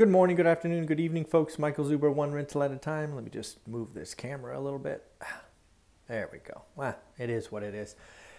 Good 0.00 0.08
morning, 0.08 0.34
good 0.34 0.46
afternoon, 0.46 0.86
good 0.86 0.98
evening, 0.98 1.26
folks. 1.26 1.58
Michael 1.58 1.84
Zuber, 1.84 2.10
one 2.10 2.32
rental 2.32 2.62
at 2.62 2.70
a 2.70 2.76
time. 2.78 3.14
Let 3.14 3.22
me 3.22 3.28
just 3.28 3.58
move 3.68 3.92
this 3.92 4.14
camera 4.14 4.58
a 4.58 4.62
little 4.62 4.78
bit. 4.78 5.04
There 6.08 6.30
we 6.32 6.38
go. 6.38 6.62
Well, 6.74 6.96
it 7.18 7.28
is 7.28 7.52
what 7.52 7.62
it 7.62 7.74
is. 7.74 7.96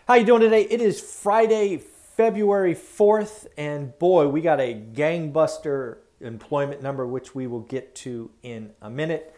How 0.08 0.16
you 0.16 0.26
doing 0.26 0.42
today? 0.42 0.64
It 0.64 0.82
is 0.82 1.00
Friday, 1.00 1.78
February 1.78 2.74
4th, 2.74 3.46
and 3.60 3.96
boy, 4.00 4.28
we 4.28 4.42
got 4.42 4.60
a 4.60 4.74
gangbuster 4.74 5.98
employment 6.20 6.82
number, 6.82 7.06
which 7.06 7.36
we 7.36 7.46
will 7.46 7.60
get 7.60 7.94
to 7.98 8.32
in 8.42 8.72
a 8.82 8.90
minute. 8.90 9.36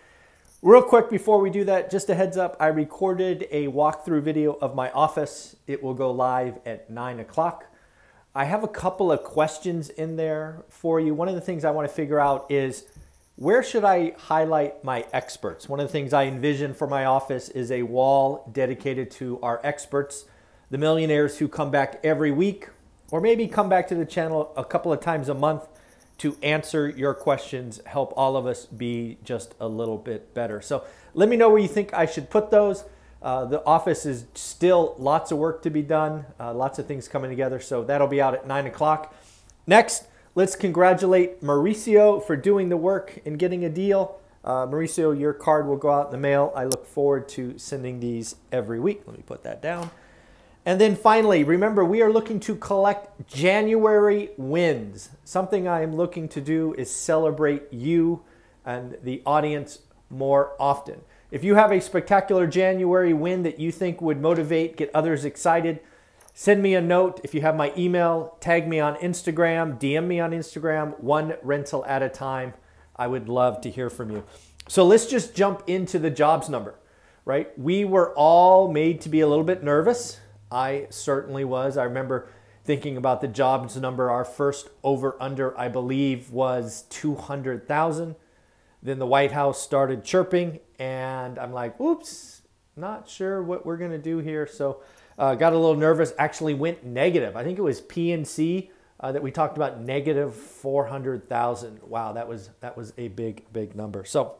Real 0.61 0.81
quick 0.81 1.09
before 1.09 1.41
we 1.41 1.49
do 1.49 1.65
that, 1.65 1.91
just 1.91 2.09
a 2.09 2.15
heads 2.15 2.37
up, 2.37 2.55
I 2.57 2.67
recorded 2.67 3.49
a 3.51 3.67
walkthrough 3.67 4.23
video 4.23 4.53
of 4.53 4.75
my 4.75 4.89
office. 4.91 5.57
It 5.67 5.83
will 5.83 5.93
go 5.93 6.09
live 6.09 6.59
at 6.65 6.89
9 6.89 7.19
o'clock. 7.19 7.65
I 8.35 8.45
have 8.45 8.63
a 8.63 8.67
couple 8.67 9.11
of 9.11 9.23
questions 9.23 9.89
in 9.89 10.15
there 10.15 10.63
for 10.67 10.99
you. 10.99 11.13
One 11.13 11.27
of 11.27 11.35
the 11.35 11.41
things 11.41 11.63
I 11.63 11.69
want 11.69 11.87
to 11.87 11.93
figure 11.93 12.19
out 12.19 12.47
is 12.49 12.85
where 13.35 13.61
should 13.61 13.83
I 13.83 14.15
highlight 14.17 14.83
my 14.83 15.05
experts? 15.13 15.69
One 15.69 15.79
of 15.79 15.87
the 15.87 15.91
things 15.91 16.13
I 16.13 16.25
envision 16.25 16.73
for 16.73 16.87
my 16.87 17.05
office 17.05 17.49
is 17.49 17.69
a 17.71 17.83
wall 17.83 18.49
dedicated 18.51 19.11
to 19.11 19.39
our 19.41 19.61
experts, 19.63 20.25
the 20.71 20.79
millionaires 20.79 21.37
who 21.37 21.47
come 21.47 21.69
back 21.69 21.99
every 22.03 22.31
week 22.31 22.69
or 23.11 23.21
maybe 23.21 23.47
come 23.47 23.69
back 23.69 23.87
to 23.89 23.95
the 23.95 24.05
channel 24.05 24.51
a 24.57 24.65
couple 24.65 24.91
of 24.91 24.99
times 24.99 25.29
a 25.29 25.35
month 25.35 25.67
to 26.17 26.35
answer 26.41 26.89
your 26.89 27.13
questions, 27.13 27.81
help 27.85 28.13
all 28.17 28.35
of 28.35 28.47
us 28.47 28.65
be 28.65 29.19
just 29.23 29.53
a 29.59 29.67
little 29.67 29.97
bit 29.99 30.33
better. 30.33 30.59
So 30.59 30.85
let 31.13 31.29
me 31.29 31.37
know 31.37 31.49
where 31.49 31.59
you 31.59 31.67
think 31.67 31.93
I 31.93 32.07
should 32.07 32.31
put 32.31 32.49
those. 32.49 32.83
Uh, 33.23 33.45
the 33.45 33.65
office 33.65 34.05
is 34.05 34.25
still 34.33 34.95
lots 34.99 35.31
of 35.31 35.37
work 35.37 35.61
to 35.61 35.69
be 35.69 35.81
done, 35.81 36.25
uh, 36.39 36.53
lots 36.53 36.77
of 36.77 36.85
things 36.85 37.07
coming 37.07 37.29
together. 37.29 37.59
So 37.59 37.83
that'll 37.83 38.07
be 38.07 38.21
out 38.21 38.33
at 38.33 38.45
9 38.45 38.67
o'clock. 38.67 39.15
Next, 39.65 40.03
let's 40.35 40.57
congratulate 40.57 41.41
Mauricio 41.41 42.21
for 42.21 42.35
doing 42.35 42.67
the 42.67 42.75
work 42.75 43.19
and 43.25 43.39
getting 43.39 43.63
a 43.63 43.69
deal. 43.69 44.19
Uh, 44.43 44.67
Mauricio, 44.67 45.17
your 45.17 45.31
card 45.31 45.67
will 45.67 45.77
go 45.77 45.89
out 45.89 46.07
in 46.07 46.11
the 46.11 46.17
mail. 46.17 46.51
I 46.53 46.65
look 46.65 46.85
forward 46.85 47.29
to 47.29 47.57
sending 47.57 48.01
these 48.01 48.35
every 48.51 48.79
week. 48.79 49.03
Let 49.07 49.15
me 49.15 49.23
put 49.25 49.43
that 49.43 49.61
down. 49.61 49.89
And 50.65 50.79
then 50.79 50.95
finally, 50.95 51.45
remember, 51.45 51.83
we 51.85 52.01
are 52.01 52.11
looking 52.11 52.39
to 52.41 52.55
collect 52.55 53.27
January 53.27 54.31
wins. 54.37 55.09
Something 55.23 55.67
I 55.67 55.81
am 55.81 55.95
looking 55.95 56.27
to 56.29 56.41
do 56.41 56.73
is 56.77 56.93
celebrate 56.93 57.63
you 57.71 58.23
and 58.65 58.97
the 59.01 59.21
audience 59.25 59.79
more 60.09 60.53
often. 60.59 61.01
If 61.33 61.43
you 61.43 61.55
have 61.55 61.71
a 61.71 61.81
spectacular 61.81 62.45
January 62.45 63.11
win 63.11 63.41
that 63.41 63.59
you 63.59 63.71
think 63.71 64.03
would 64.03 64.21
motivate, 64.21 64.77
get 64.77 64.91
others 64.93 65.25
excited, 65.25 65.79
send 66.35 66.61
me 66.61 66.75
a 66.75 66.81
note. 66.81 67.21
If 67.23 67.33
you 67.33 67.41
have 67.41 67.55
my 67.55 67.73
email, 67.75 68.37
tag 68.39 68.67
me 68.67 68.79
on 68.79 68.97
Instagram, 68.97 69.79
DM 69.79 70.05
me 70.05 70.19
on 70.19 70.29
Instagram, 70.29 70.99
one 70.99 71.33
rental 71.41 71.83
at 71.87 72.03
a 72.03 72.07
time. 72.07 72.53
I 72.95 73.07
would 73.07 73.29
love 73.29 73.61
to 73.61 73.71
hear 73.71 73.89
from 73.89 74.11
you. 74.11 74.23
So 74.67 74.85
let's 74.85 75.07
just 75.07 75.33
jump 75.33 75.63
into 75.65 75.97
the 75.97 76.11
jobs 76.11 76.49
number, 76.49 76.75
right? 77.25 77.57
We 77.57 77.83
were 77.83 78.13
all 78.13 78.71
made 78.71 79.01
to 79.01 79.09
be 79.09 79.21
a 79.21 79.27
little 79.27 79.43
bit 79.43 79.63
nervous. 79.63 80.19
I 80.51 80.85
certainly 80.91 81.43
was. 81.43 81.77
I 81.77 81.85
remember 81.85 82.27
thinking 82.63 82.95
about 82.95 83.21
the 83.21 83.27
jobs 83.27 83.75
number. 83.75 84.11
Our 84.11 84.23
first 84.23 84.69
over 84.83 85.17
under, 85.19 85.59
I 85.59 85.67
believe, 85.67 86.29
was 86.29 86.83
200,000. 86.91 88.17
Then 88.83 88.99
the 88.99 89.07
White 89.07 89.31
House 89.31 89.61
started 89.61 90.03
chirping, 90.03 90.59
and 90.83 91.39
I'm 91.39 91.53
like, 91.53 91.79
oops, 91.79 92.41
not 92.75 93.07
sure 93.07 93.41
what 93.41 93.65
we're 93.65 93.77
to 93.91 93.97
do 93.97 94.17
here. 94.17 94.45
So 94.45 94.81
uh, 95.17 95.35
got 95.35 95.53
a 95.53 95.57
little 95.57 95.77
nervous, 95.77 96.11
actually 96.17 96.55
went 96.55 96.83
negative. 96.83 97.37
I 97.37 97.45
think 97.45 97.57
it 97.57 97.61
was 97.61 97.79
PNC 97.81 98.69
uh, 98.99 99.13
that 99.13 99.23
we 99.23 99.31
talked 99.31 99.55
about 99.55 99.79
negative 99.79 100.35
400,000. 100.35 101.83
Wow, 101.83 102.11
that 102.11 102.27
was, 102.27 102.49
that 102.59 102.75
was 102.75 102.91
a 102.97 103.07
big, 103.07 103.45
big 103.53 103.77
number. 103.77 104.03
So 104.03 104.35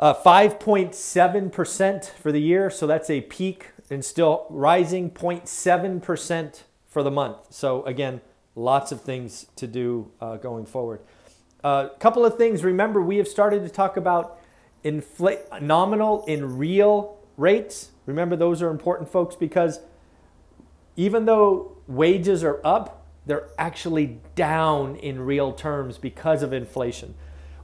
5.7% 0.00 1.96
uh, 1.96 2.06
for 2.20 2.32
the 2.32 2.40
year, 2.40 2.68
so 2.70 2.86
that's 2.86 3.08
a 3.08 3.20
peak 3.20 3.70
and 3.90 4.04
still 4.04 4.46
rising 4.50 5.10
0.7% 5.10 6.62
for 6.88 7.02
the 7.02 7.10
month. 7.10 7.36
So 7.50 7.84
again, 7.84 8.22
lots 8.56 8.90
of 8.92 9.02
things 9.02 9.46
to 9.56 9.66
do 9.66 10.10
uh, 10.20 10.38
going 10.38 10.66
forward. 10.66 11.00
A 11.62 11.66
uh, 11.66 11.88
couple 11.90 12.24
of 12.24 12.36
things. 12.36 12.64
Remember, 12.64 13.00
we 13.00 13.18
have 13.18 13.28
started 13.28 13.62
to 13.62 13.68
talk 13.68 13.96
about 13.96 14.40
infl- 14.84 15.60
nominal 15.62 16.24
in 16.24 16.58
real 16.58 17.18
rates. 17.36 17.90
Remember, 18.06 18.36
those 18.36 18.62
are 18.62 18.70
important, 18.70 19.10
folks, 19.10 19.36
because 19.36 19.80
even 20.96 21.24
though 21.26 21.76
wages 21.86 22.42
are 22.42 22.60
up, 22.64 23.03
they're 23.26 23.48
actually 23.58 24.18
down 24.34 24.96
in 24.96 25.20
real 25.20 25.52
terms 25.52 25.98
because 25.98 26.42
of 26.42 26.52
inflation. 26.52 27.14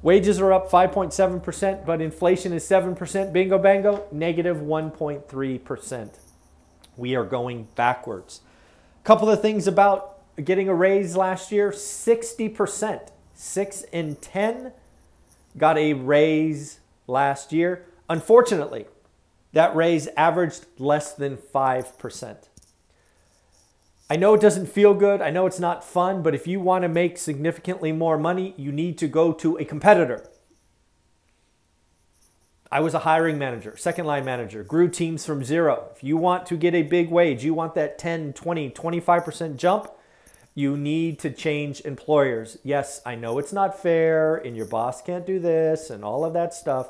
Wages 0.03 0.41
are 0.41 0.53
up 0.53 0.71
5.7%, 0.71 1.85
but 1.85 2.01
inflation 2.01 2.53
is 2.53 2.65
7%. 2.65 3.33
Bingo, 3.33 3.59
bango, 3.59 4.07
negative 4.11 4.57
1.3%. 4.59 6.19
We 6.97 7.15
are 7.15 7.25
going 7.25 7.69
backwards. 7.75 8.41
A 9.03 9.05
couple 9.05 9.29
of 9.29 9.43
things 9.43 9.67
about 9.67 10.19
getting 10.43 10.69
a 10.69 10.75
raise 10.75 11.17
last 11.17 11.53
year 11.53 11.71
60%, 11.71 13.11
6 13.35 13.83
in 13.93 14.17
10 14.17 14.73
got 15.59 15.77
a 15.77 15.93
raise 15.95 16.81
last 17.07 17.53
year. 17.53 17.85
Unfortunately, 18.09 18.87
that 19.53 19.75
raise 19.75 20.09
averaged 20.17 20.65
less 20.79 21.13
than 21.13 21.37
5%. 21.37 22.37
I 24.13 24.17
know 24.17 24.35
it 24.35 24.41
doesn't 24.41 24.67
feel 24.67 24.93
good. 24.93 25.23
I 25.23 25.31
know 25.31 25.47
it's 25.47 25.61
not 25.61 25.85
fun, 25.85 26.21
but 26.21 26.35
if 26.35 26.49
you 26.49 26.59
want 26.59 26.83
to 26.83 26.89
make 26.89 27.17
significantly 27.17 27.93
more 27.93 28.19
money, 28.19 28.55
you 28.57 28.73
need 28.73 28.99
to 28.99 29.07
go 29.07 29.33
to 29.35 29.57
a 29.57 29.65
competitor. 29.65 30.29
I 32.73 32.81
was 32.81 32.93
a 32.93 33.01
hiring 33.01 33.39
manager, 33.39 33.77
second 33.77 34.07
line 34.07 34.25
manager, 34.25 34.65
grew 34.65 34.89
teams 34.89 35.25
from 35.25 35.45
zero. 35.45 35.91
If 35.95 36.03
you 36.03 36.17
want 36.17 36.45
to 36.47 36.57
get 36.57 36.75
a 36.75 36.83
big 36.83 37.09
wage, 37.09 37.45
you 37.45 37.55
want 37.55 37.77
that 37.77 37.99
10, 37.99 38.33
20, 38.33 38.71
25% 38.71 39.57
jump, 39.57 39.93
you 40.57 40.77
need 40.77 41.21
to 41.21 41.31
change 41.31 41.81
employers. 41.83 42.59
Yes, 42.65 43.01
I 43.07 43.15
know 43.15 43.39
it's 43.39 43.53
not 43.53 43.81
fair 43.81 44.35
and 44.37 44.57
your 44.57 44.67
boss 44.67 45.03
can't 45.03 45.27
do 45.27 45.39
this 45.39 45.89
and 45.89 46.05
all 46.05 46.25
of 46.25 46.33
that 46.33 46.53
stuff. 46.53 46.89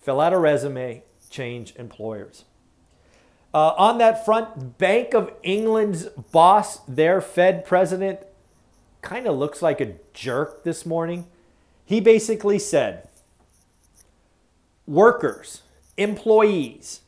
fill 0.00 0.20
out 0.20 0.32
a 0.32 0.38
resume, 0.38 1.02
change 1.28 1.74
employers. 1.76 2.44
Uh, 3.54 3.72
on 3.78 3.96
that 3.98 4.24
front, 4.24 4.78
Bank 4.78 5.14
of 5.14 5.30
England's 5.44 6.06
boss, 6.32 6.78
their 6.88 7.20
Fed 7.20 7.64
president, 7.64 8.18
kind 9.00 9.28
of 9.28 9.36
looks 9.36 9.62
like 9.62 9.80
a 9.80 9.94
jerk 10.12 10.64
this 10.64 10.84
morning. 10.84 11.28
He 11.84 12.00
basically 12.00 12.58
said, 12.58 13.06
workers, 14.88 15.62
employees, 15.96 17.02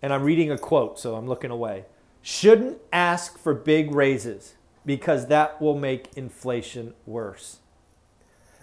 and 0.00 0.14
I'm 0.14 0.22
reading 0.22 0.50
a 0.50 0.56
quote, 0.56 0.98
so 0.98 1.16
I'm 1.16 1.26
looking 1.26 1.50
away, 1.50 1.84
shouldn't 2.22 2.78
ask 2.90 3.38
for 3.38 3.52
big 3.52 3.92
raises 3.92 4.54
because 4.86 5.26
that 5.26 5.60
will 5.60 5.78
make 5.78 6.08
inflation 6.16 6.94
worse. 7.04 7.58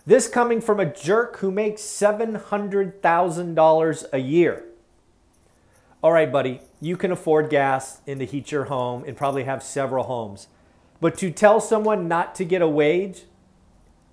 This 0.08 0.28
coming 0.28 0.60
from 0.60 0.80
a 0.80 0.92
jerk 0.92 1.38
who 1.38 1.52
makes 1.52 1.84
$700,000 1.84 4.06
a 4.12 4.18
year. 4.18 4.66
All 6.06 6.12
right, 6.12 6.32
buddy, 6.32 6.62
you 6.80 6.98
can 6.98 7.12
afford 7.12 7.50
gas 7.50 8.00
and 8.06 8.20
to 8.20 8.28
heat 8.28 8.52
your 8.52 8.66
home 8.66 9.04
and 9.08 9.18
probably 9.18 9.46
have 9.46 9.64
several 9.64 10.04
homes. 10.04 10.48
But 11.02 11.18
to 11.18 11.32
tell 11.32 11.60
someone 11.60 12.08
not 12.08 12.36
to 12.36 12.46
get 12.46 12.62
a 12.62 12.68
wage 12.68 13.24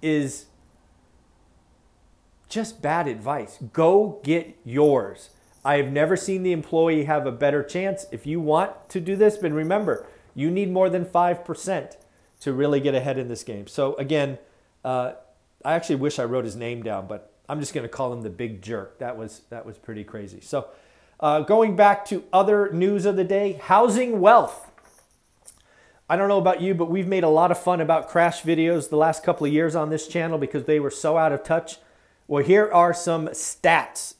is 0.01 0.47
just 2.49 2.81
bad 2.81 3.09
advice. 3.09 3.59
Go 3.75 4.21
get 4.25 4.57
yours. 4.65 5.29
I 5.67 5.77
have 5.77 5.93
never 5.93 6.17
seen 6.17 6.45
the 6.45 6.53
employee 6.53 7.05
have 7.05 7.27
a 7.27 7.31
better 7.31 7.63
chance. 7.63 8.07
If 8.11 8.27
you 8.27 8.41
want 8.41 8.89
to 8.89 8.99
do 8.99 9.15
this, 9.15 9.37
but 9.37 9.53
remember, 9.53 10.07
you 10.35 10.51
need 10.51 10.71
more 10.71 10.89
than 10.89 11.05
5% 11.05 11.97
to 12.41 12.53
really 12.55 12.81
get 12.81 12.95
ahead 12.95 13.19
in 13.19 13.29
this 13.29 13.45
game. 13.45 13.67
So, 13.67 13.97
again, 13.97 14.39
uh, 14.83 15.13
I 15.63 15.75
actually 15.75 15.97
wish 15.97 16.19
I 16.19 16.25
wrote 16.25 16.47
his 16.47 16.57
name 16.57 16.83
down, 16.83 17.07
but 17.07 17.35
I'm 17.51 17.61
just 17.61 17.75
going 17.75 17.85
to 17.85 17.93
call 17.93 18.15
him 18.15 18.23
the 18.23 18.31
big 18.31 18.63
jerk. 18.63 18.99
That 18.99 19.19
was, 19.19 19.43
that 19.51 19.67
was 19.67 19.77
pretty 19.77 20.05
crazy. 20.05 20.41
So, 20.41 20.69
uh, 21.23 21.41
going 21.41 21.77
back 21.77 22.05
to 22.07 22.25
other 22.33 22.71
news 22.73 23.07
of 23.07 23.17
the 23.17 23.25
day 23.25 23.53
housing 23.53 24.21
wealth. 24.21 24.71
I 26.11 26.17
don't 26.17 26.29
know 26.29 26.39
about 26.39 26.61
you, 26.61 26.75
but 26.75 26.91
we've 26.91 27.07
made 27.07 27.25
a 27.25 27.29
lot 27.29 27.51
of 27.51 27.59
fun 27.59 27.81
about 27.81 28.09
crash 28.09 28.43
videos 28.43 28.91
the 28.91 28.97
last 28.97 29.23
couple 29.23 29.47
of 29.47 29.53
years 29.53 29.75
on 29.75 29.89
this 29.89 30.09
channel 30.09 30.37
because 30.37 30.65
they 30.65 30.81
were 30.81 30.91
so 30.91 31.17
out 31.17 31.33
of 31.33 31.45
touch. 31.45 31.79
Well, 32.27 32.45
here 32.45 32.71
are 32.71 32.93
some 32.93 33.29
stats. 33.29 34.15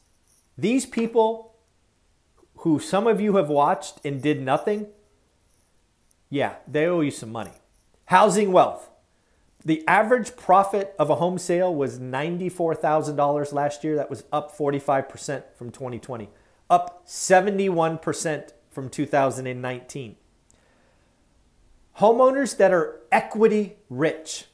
These 0.57 0.85
people 0.85 1.53
who 2.57 2.79
some 2.79 3.05
of 3.05 3.19
you 3.19 3.35
have 3.35 3.49
watched 3.49 3.99
and 4.05 4.21
did 4.21 4.41
nothing, 4.41 4.87
yeah, 6.29 6.55
they 6.67 6.85
owe 6.85 7.01
you 7.01 7.11
some 7.11 7.31
money. 7.31 7.51
Housing 8.05 8.51
wealth. 8.51 8.89
The 9.65 9.87
average 9.87 10.35
profit 10.35 10.95
of 10.97 11.09
a 11.09 11.15
home 11.15 11.37
sale 11.37 11.73
was 11.73 11.99
$94,000 11.99 13.53
last 13.53 13.83
year. 13.83 13.95
That 13.95 14.09
was 14.09 14.23
up 14.31 14.55
45% 14.57 15.43
from 15.55 15.71
2020, 15.71 16.29
up 16.73 17.05
71% 17.05 18.51
from 18.71 18.89
2019. 18.89 20.15
Homeowners 21.99 22.57
that 22.57 22.73
are 22.73 22.99
equity 23.11 23.75
rich. 23.91 24.45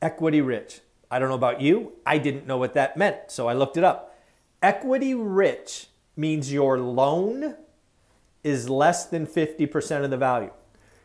Equity 0.00 0.40
rich. 0.40 0.80
I 1.10 1.18
don't 1.18 1.28
know 1.28 1.34
about 1.34 1.60
you. 1.60 1.92
I 2.06 2.16
didn't 2.16 2.46
know 2.46 2.56
what 2.56 2.72
that 2.72 2.96
meant, 2.96 3.30
so 3.30 3.48
I 3.48 3.52
looked 3.52 3.76
it 3.76 3.84
up. 3.84 4.18
Equity 4.62 5.12
rich 5.12 5.88
means 6.16 6.50
your 6.50 6.78
loan 6.78 7.56
is 8.42 8.70
less 8.70 9.04
than 9.04 9.26
50% 9.26 10.04
of 10.04 10.10
the 10.10 10.16
value. 10.16 10.52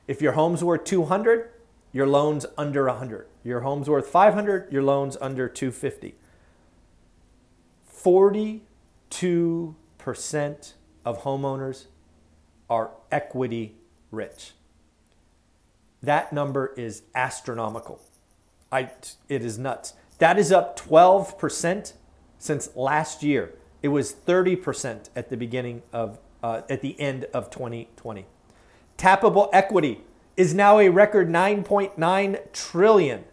If 0.08 0.22
your 0.22 0.31
home's 0.31 0.64
worth 0.64 0.86
200, 0.86 1.50
your 1.92 2.08
loan's 2.08 2.46
under 2.58 2.86
100. 2.86 3.28
Your 3.44 3.60
home's 3.62 3.90
worth 3.90 4.08
500, 4.08 4.72
your 4.72 4.84
loan's 4.84 5.18
under 5.19 5.50
250. 5.50 6.16
42% 9.09 10.74
of 11.06 11.24
homeowners 11.24 11.86
are 12.69 12.92
equity 13.12 13.75
rich. 14.12 14.51
That 16.01 16.31
number 16.31 16.74
is 16.77 17.04
astronomical. 17.15 18.01
I, 18.71 18.92
it 19.30 19.44
is 19.44 19.57
nuts. 19.57 19.94
That 20.19 20.38
is 20.38 20.51
up 20.51 20.77
12% 20.80 21.94
since 22.38 22.75
last 22.75 23.24
year. 23.24 23.54
It 23.81 23.88
was 23.89 24.13
30% 24.13 25.09
at 25.15 25.30
the 25.30 25.38
beginning 25.38 25.83
of, 25.94 26.19
uh, 26.44 26.62
at 26.69 26.81
the 26.81 27.00
end 27.00 27.25
of 27.33 27.50
2020. 27.50 28.25
Tappable 28.98 29.50
equity 29.54 30.01
is 30.36 30.54
now 30.54 30.80
a 30.80 30.89
record 30.89 31.30
9.9 31.30 32.54
trillion. 32.54 33.24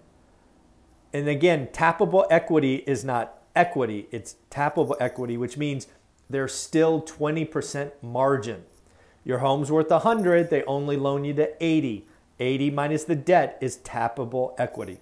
And 1.13 1.29
again, 1.29 1.69
tappable 1.69 2.27
equity 2.31 2.77
is 2.87 3.05
not 3.05 3.44
equity, 3.55 4.09
it's 4.11 4.37
tappable 4.51 4.97
equity, 5.01 5.37
which 5.37 5.57
means 5.57 5.87
there's 6.29 6.55
still 6.55 7.03
20% 7.03 7.93
margin. 8.03 8.65
Your 9.25 9.39
home's 9.39 9.71
worth 9.71 9.91
100, 9.91 10.51
they 10.51 10.63
only 10.65 10.97
loan 10.97 11.25
you 11.25 11.35
to 11.35 11.65
80. 11.65 12.07
80 12.41 12.71
minus 12.71 13.05
the 13.05 13.15
debt 13.15 13.59
is 13.61 13.79
tappable 13.79 14.55
equity. 14.59 14.99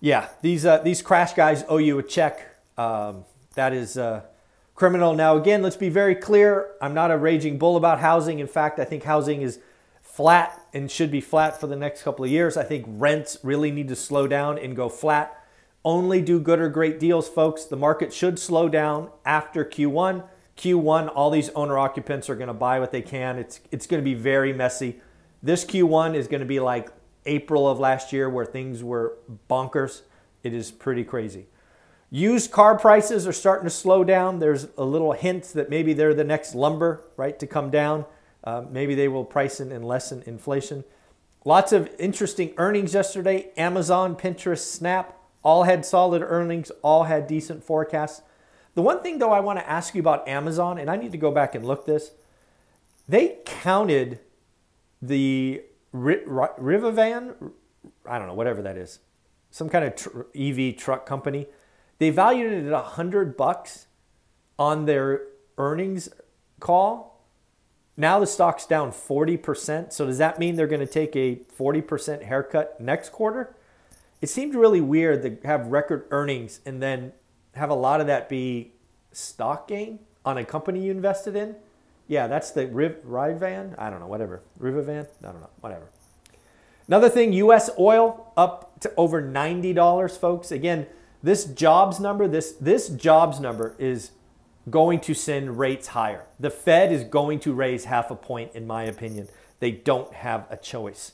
Yeah, 0.00 0.28
these 0.42 0.66
uh, 0.66 0.78
these 0.78 1.00
crash 1.00 1.32
guys 1.32 1.64
owe 1.68 1.78
you 1.78 1.98
a 1.98 2.02
check. 2.02 2.56
Um, 2.76 3.24
that 3.54 3.72
is 3.72 3.96
uh, 3.96 4.22
criminal. 4.74 5.14
Now, 5.14 5.36
again, 5.36 5.62
let's 5.62 5.76
be 5.76 5.88
very 5.88 6.14
clear. 6.14 6.72
I'm 6.80 6.94
not 6.94 7.10
a 7.10 7.16
raging 7.16 7.58
bull 7.58 7.76
about 7.76 8.00
housing. 8.00 8.38
In 8.38 8.46
fact, 8.46 8.78
I 8.78 8.84
think 8.84 9.04
housing 9.04 9.42
is 9.42 9.60
flat 10.02 10.60
and 10.72 10.90
should 10.90 11.10
be 11.10 11.20
flat 11.20 11.58
for 11.58 11.66
the 11.66 11.76
next 11.76 12.02
couple 12.02 12.24
of 12.24 12.30
years. 12.30 12.56
I 12.56 12.64
think 12.64 12.84
rents 12.88 13.38
really 13.42 13.70
need 13.70 13.88
to 13.88 13.96
slow 13.96 14.26
down 14.26 14.58
and 14.58 14.76
go 14.76 14.88
flat. 14.88 15.43
Only 15.84 16.22
do 16.22 16.40
good 16.40 16.60
or 16.60 16.68
great 16.70 16.98
deals, 16.98 17.28
folks. 17.28 17.64
The 17.64 17.76
market 17.76 18.12
should 18.12 18.38
slow 18.38 18.68
down 18.68 19.10
after 19.24 19.64
Q1. 19.64 20.26
Q1, 20.56 21.12
all 21.14 21.30
these 21.30 21.50
owner 21.50 21.78
occupants 21.78 22.30
are 22.30 22.34
going 22.34 22.48
to 22.48 22.54
buy 22.54 22.80
what 22.80 22.90
they 22.90 23.02
can. 23.02 23.38
It's 23.38 23.60
it's 23.70 23.86
going 23.86 24.00
to 24.00 24.04
be 24.04 24.14
very 24.14 24.52
messy. 24.52 25.00
This 25.42 25.64
Q1 25.64 26.14
is 26.14 26.26
going 26.26 26.40
to 26.40 26.46
be 26.46 26.60
like 26.60 26.90
April 27.26 27.68
of 27.68 27.78
last 27.78 28.12
year 28.12 28.30
where 28.30 28.46
things 28.46 28.82
were 28.82 29.18
bonkers. 29.50 30.02
It 30.42 30.54
is 30.54 30.70
pretty 30.70 31.04
crazy. 31.04 31.46
Used 32.10 32.50
car 32.50 32.78
prices 32.78 33.26
are 33.26 33.32
starting 33.32 33.64
to 33.64 33.70
slow 33.70 34.04
down. 34.04 34.38
There's 34.38 34.68
a 34.78 34.84
little 34.84 35.12
hint 35.12 35.44
that 35.54 35.68
maybe 35.68 35.92
they're 35.92 36.14
the 36.14 36.24
next 36.24 36.54
lumber, 36.54 37.02
right, 37.16 37.38
to 37.40 37.46
come 37.46 37.70
down. 37.70 38.06
Uh, 38.44 38.62
maybe 38.70 38.94
they 38.94 39.08
will 39.08 39.24
price 39.24 39.58
in 39.58 39.72
and 39.72 39.84
lessen 39.84 40.22
inflation. 40.24 40.84
Lots 41.44 41.72
of 41.72 41.90
interesting 41.98 42.54
earnings 42.56 42.94
yesterday. 42.94 43.48
Amazon, 43.56 44.16
Pinterest, 44.16 44.64
Snap 44.64 45.13
all 45.44 45.64
had 45.64 45.84
solid 45.84 46.22
earnings, 46.22 46.72
all 46.82 47.04
had 47.04 47.26
decent 47.28 47.62
forecasts. 47.62 48.22
The 48.74 48.82
one 48.82 49.02
thing, 49.02 49.18
though, 49.18 49.30
I 49.30 49.40
want 49.40 49.60
to 49.60 49.70
ask 49.70 49.94
you 49.94 50.00
about 50.00 50.26
Amazon, 50.26 50.78
and 50.78 50.90
I 50.90 50.96
need 50.96 51.12
to 51.12 51.18
go 51.18 51.30
back 51.30 51.54
and 51.54 51.64
look 51.64 51.86
this, 51.86 52.10
they 53.06 53.38
counted 53.44 54.18
the 55.00 55.62
Rivian, 55.94 57.52
I 58.08 58.18
don't 58.18 58.26
know, 58.26 58.34
whatever 58.34 58.62
that 58.62 58.76
is, 58.76 58.98
some 59.50 59.68
kind 59.68 59.84
of 59.84 59.94
tr- 59.94 60.22
EV 60.34 60.76
truck 60.76 61.06
company, 61.06 61.46
they 61.98 62.10
valued 62.10 62.52
it 62.52 62.66
at 62.66 62.72
a 62.72 62.80
hundred 62.80 63.36
bucks 63.36 63.86
on 64.58 64.86
their 64.86 65.22
earnings 65.58 66.08
call. 66.58 67.22
Now 67.96 68.18
the 68.18 68.26
stock's 68.26 68.66
down 68.66 68.90
40%. 68.90 69.92
So 69.92 70.06
does 70.06 70.18
that 70.18 70.38
mean 70.38 70.56
they're 70.56 70.66
going 70.66 70.84
to 70.84 70.86
take 70.86 71.14
a 71.14 71.36
40% 71.56 72.22
haircut 72.22 72.80
next 72.80 73.12
quarter? 73.12 73.54
It 74.20 74.28
seemed 74.28 74.54
really 74.54 74.80
weird 74.80 75.22
to 75.22 75.46
have 75.46 75.66
record 75.66 76.06
earnings 76.10 76.60
and 76.64 76.82
then 76.82 77.12
have 77.54 77.70
a 77.70 77.74
lot 77.74 78.00
of 78.00 78.06
that 78.06 78.28
be 78.28 78.72
stock 79.12 79.68
gain 79.68 80.00
on 80.24 80.38
a 80.38 80.44
company 80.44 80.84
you 80.84 80.90
invested 80.90 81.36
in. 81.36 81.56
Yeah, 82.06 82.26
that's 82.26 82.50
the 82.50 82.66
Riv, 82.66 82.98
Rivan. 83.04 83.74
I 83.78 83.90
don't 83.90 84.00
know, 84.00 84.06
whatever. 84.06 84.42
Rivivan? 84.60 85.06
I 85.22 85.32
don't 85.32 85.40
know, 85.40 85.50
whatever. 85.60 85.88
Another 86.86 87.08
thing, 87.08 87.32
U.S. 87.32 87.70
oil 87.78 88.32
up 88.36 88.78
to 88.80 88.92
over 88.96 89.22
$90, 89.22 90.18
folks. 90.18 90.52
Again, 90.52 90.86
this 91.22 91.46
jobs 91.46 91.98
number, 91.98 92.28
this, 92.28 92.52
this 92.52 92.88
jobs 92.90 93.40
number 93.40 93.74
is 93.78 94.10
going 94.68 95.00
to 95.00 95.14
send 95.14 95.58
rates 95.58 95.88
higher. 95.88 96.26
The 96.38 96.50
Fed 96.50 96.92
is 96.92 97.04
going 97.04 97.40
to 97.40 97.54
raise 97.54 97.86
half 97.86 98.10
a 98.10 98.16
point, 98.16 98.54
in 98.54 98.66
my 98.66 98.84
opinion. 98.84 99.28
They 99.60 99.70
don't 99.70 100.12
have 100.12 100.46
a 100.50 100.58
choice. 100.58 101.12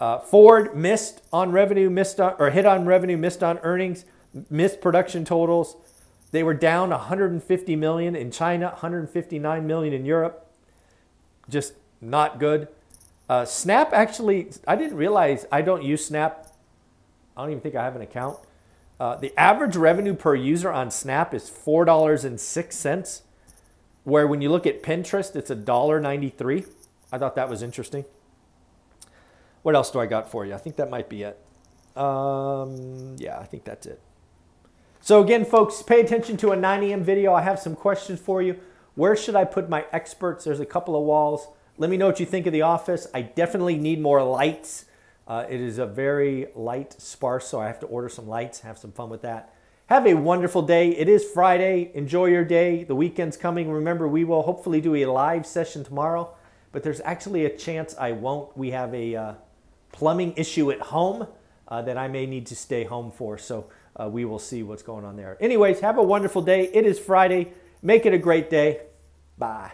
Uh, 0.00 0.18
Ford 0.18 0.74
missed 0.74 1.20
on 1.30 1.52
revenue, 1.52 1.90
missed 1.90 2.18
on, 2.18 2.34
or 2.38 2.50
hit 2.50 2.64
on 2.64 2.86
revenue, 2.86 3.18
missed 3.18 3.42
on 3.42 3.58
earnings, 3.58 4.06
missed 4.48 4.80
production 4.80 5.26
totals. 5.26 5.76
They 6.30 6.42
were 6.42 6.54
down 6.54 6.90
150 6.90 7.76
million 7.76 8.16
in 8.16 8.30
China, 8.30 8.68
159 8.68 9.66
million 9.66 9.92
in 9.92 10.06
Europe. 10.06 10.46
Just 11.50 11.74
not 12.00 12.38
good. 12.38 12.68
Uh, 13.28 13.44
Snap 13.44 13.92
actually, 13.92 14.48
I 14.66 14.74
didn't 14.74 14.96
realize 14.96 15.46
I 15.52 15.60
don't 15.60 15.82
use 15.84 16.06
Snap. 16.06 16.46
I 17.36 17.42
don't 17.42 17.50
even 17.50 17.60
think 17.60 17.74
I 17.74 17.84
have 17.84 17.94
an 17.94 18.02
account. 18.02 18.38
Uh, 18.98 19.16
the 19.16 19.38
average 19.38 19.76
revenue 19.76 20.14
per 20.14 20.34
user 20.34 20.70
on 20.70 20.90
Snap 20.90 21.34
is 21.34 21.50
$4.06, 21.50 23.20
where 24.04 24.26
when 24.26 24.40
you 24.40 24.50
look 24.50 24.66
at 24.66 24.82
Pinterest, 24.82 25.36
it's 25.36 25.50
$1.93. 25.50 26.66
I 27.12 27.18
thought 27.18 27.34
that 27.34 27.48
was 27.48 27.62
interesting. 27.62 28.04
What 29.62 29.74
else 29.74 29.90
do 29.90 30.00
I 30.00 30.06
got 30.06 30.30
for 30.30 30.46
you? 30.46 30.54
I 30.54 30.58
think 30.58 30.76
that 30.76 30.90
might 30.90 31.08
be 31.08 31.22
it. 31.22 31.38
Um, 31.96 33.16
yeah, 33.18 33.38
I 33.38 33.44
think 33.44 33.64
that's 33.64 33.86
it. 33.86 34.00
So 35.00 35.22
again, 35.22 35.44
folks, 35.44 35.82
pay 35.82 36.00
attention 36.00 36.36
to 36.38 36.50
a 36.50 36.56
9 36.56 36.82
a.m. 36.84 37.02
video. 37.02 37.34
I 37.34 37.42
have 37.42 37.58
some 37.58 37.74
questions 37.74 38.20
for 38.20 38.42
you. 38.42 38.58
Where 38.94 39.16
should 39.16 39.34
I 39.34 39.44
put 39.44 39.68
my 39.68 39.86
experts? 39.92 40.44
There's 40.44 40.60
a 40.60 40.66
couple 40.66 40.96
of 40.96 41.02
walls. 41.04 41.48
Let 41.78 41.90
me 41.90 41.96
know 41.96 42.06
what 42.06 42.20
you 42.20 42.26
think 42.26 42.46
of 42.46 42.52
the 42.52 42.62
office. 42.62 43.06
I 43.14 43.22
definitely 43.22 43.76
need 43.76 44.00
more 44.00 44.22
lights. 44.22 44.84
Uh, 45.26 45.46
it 45.48 45.60
is 45.60 45.78
a 45.78 45.86
very 45.86 46.48
light, 46.54 47.00
sparse, 47.00 47.46
so 47.46 47.60
I 47.60 47.66
have 47.66 47.80
to 47.80 47.86
order 47.86 48.08
some 48.08 48.28
lights, 48.28 48.60
have 48.60 48.78
some 48.78 48.92
fun 48.92 49.08
with 49.08 49.22
that. 49.22 49.54
Have 49.86 50.06
a 50.06 50.14
wonderful 50.14 50.62
day. 50.62 50.90
It 50.90 51.08
is 51.08 51.24
Friday. 51.24 51.90
Enjoy 51.94 52.26
your 52.26 52.44
day. 52.44 52.84
The 52.84 52.94
weekend's 52.94 53.36
coming. 53.36 53.70
Remember, 53.70 54.06
we 54.06 54.24
will 54.24 54.42
hopefully 54.42 54.80
do 54.80 54.94
a 54.96 55.06
live 55.06 55.46
session 55.46 55.82
tomorrow, 55.82 56.34
but 56.72 56.82
there's 56.82 57.00
actually 57.00 57.44
a 57.44 57.56
chance 57.56 57.94
I 57.98 58.12
won't. 58.12 58.56
We 58.56 58.70
have 58.72 58.94
a 58.94 59.16
uh, 59.16 59.34
plumbing 60.00 60.32
issue 60.38 60.70
at 60.70 60.80
home 60.80 61.26
uh, 61.68 61.82
that 61.82 61.98
I 61.98 62.08
may 62.08 62.24
need 62.24 62.46
to 62.46 62.56
stay 62.56 62.84
home 62.84 63.12
for, 63.12 63.36
so 63.36 63.68
uh, 64.00 64.08
we 64.08 64.24
will 64.24 64.38
see 64.38 64.62
what's 64.62 64.82
going 64.82 65.04
on 65.04 65.14
there. 65.14 65.36
Anyways, 65.40 65.80
have 65.80 65.98
a 65.98 66.02
wonderful 66.02 66.40
day. 66.40 66.70
It 66.72 66.86
is 66.86 66.98
Friday. 66.98 67.52
Make 67.82 68.06
it 68.06 68.14
a 68.14 68.18
great 68.18 68.48
day. 68.48 68.80
Bye. 69.36 69.72